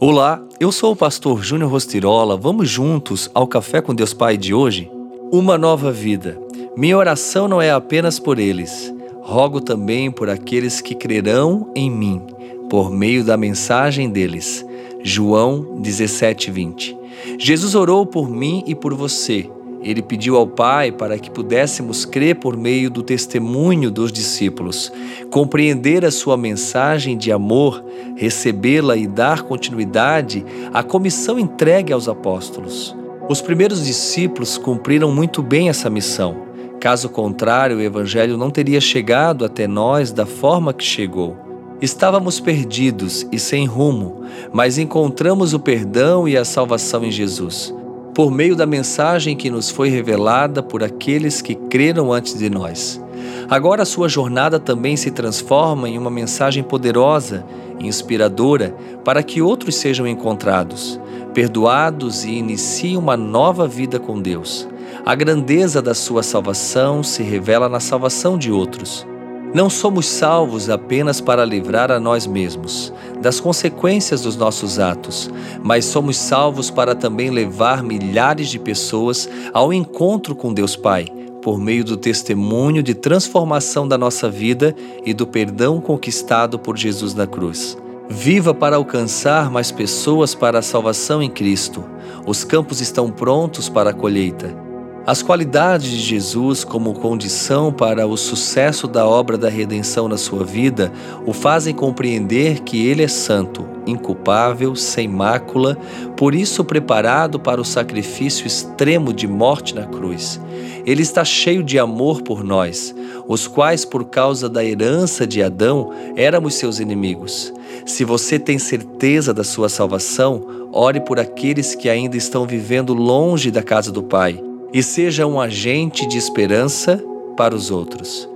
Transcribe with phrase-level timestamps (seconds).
[0.00, 2.36] Olá, eu sou o pastor Júnior Rostirola.
[2.36, 4.88] Vamos juntos ao Café com Deus Pai de hoje?
[5.32, 6.40] Uma nova vida.
[6.76, 8.94] Minha oração não é apenas por eles.
[9.20, 12.22] Rogo também por aqueles que crerão em mim,
[12.70, 14.64] por meio da mensagem deles.
[15.02, 16.96] João 17:20.
[17.36, 19.50] Jesus orou por mim e por você
[19.82, 24.92] ele pediu ao Pai para que pudéssemos crer por meio do testemunho dos discípulos,
[25.30, 27.84] compreender a sua mensagem de amor,
[28.16, 32.96] recebê-la e dar continuidade à comissão entregue aos apóstolos.
[33.28, 36.48] Os primeiros discípulos cumpriram muito bem essa missão.
[36.80, 41.36] Caso contrário, o Evangelho não teria chegado até nós da forma que chegou.
[41.80, 44.22] Estávamos perdidos e sem rumo,
[44.52, 47.77] mas encontramos o perdão e a salvação em Jesus
[48.18, 53.00] por meio da mensagem que nos foi revelada por aqueles que creram antes de nós.
[53.48, 57.46] Agora sua jornada também se transforma em uma mensagem poderosa
[57.78, 61.00] e inspiradora para que outros sejam encontrados,
[61.32, 64.68] perdoados e iniciem uma nova vida com Deus.
[65.06, 69.06] A grandeza da sua salvação se revela na salvação de outros.
[69.54, 75.30] Não somos salvos apenas para livrar a nós mesmos das consequências dos nossos atos,
[75.62, 81.06] mas somos salvos para também levar milhares de pessoas ao encontro com Deus Pai,
[81.42, 87.14] por meio do testemunho de transformação da nossa vida e do perdão conquistado por Jesus
[87.14, 87.76] na cruz.
[88.08, 91.84] Viva para alcançar mais pessoas para a salvação em Cristo.
[92.26, 94.67] Os campos estão prontos para a colheita.
[95.08, 100.44] As qualidades de Jesus como condição para o sucesso da obra da redenção na sua
[100.44, 100.92] vida
[101.24, 105.78] o fazem compreender que ele é santo, inculpável, sem mácula,
[106.14, 110.38] por isso preparado para o sacrifício extremo de morte na cruz.
[110.84, 112.94] Ele está cheio de amor por nós,
[113.26, 117.50] os quais, por causa da herança de Adão, éramos seus inimigos.
[117.86, 123.50] Se você tem certeza da sua salvação, ore por aqueles que ainda estão vivendo longe
[123.50, 127.02] da casa do Pai e seja um agente de esperança
[127.36, 128.28] para os outros.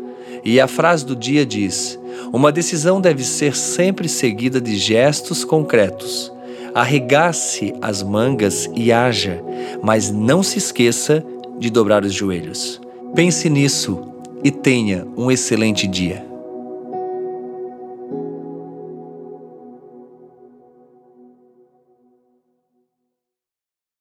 [0.44, 1.98] E a frase do dia diz:
[2.32, 6.32] uma decisão deve ser sempre seguida de gestos concretos.
[6.74, 9.42] Arregace as mangas e haja,
[9.82, 11.24] mas não se esqueça
[11.58, 12.80] de dobrar os joelhos.
[13.14, 14.00] Pense nisso
[14.42, 16.31] e tenha um excelente dia.